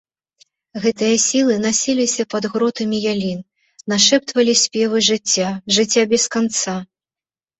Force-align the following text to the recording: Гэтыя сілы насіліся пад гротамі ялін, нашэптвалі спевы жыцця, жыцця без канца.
Гэтыя 0.83 1.17
сілы 1.25 1.57
насіліся 1.65 2.23
пад 2.35 2.43
гротамі 2.53 2.97
ялін, 3.13 3.39
нашэптвалі 3.93 4.53
спевы 4.63 4.97
жыцця, 5.09 5.49
жыцця 5.79 6.03
без 6.15 6.23
канца. 6.37 6.75